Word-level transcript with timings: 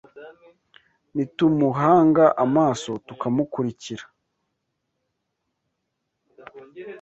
Nitumuhanga 1.15 2.25
amaso 2.45 2.91
tukamukurikira 3.07 4.05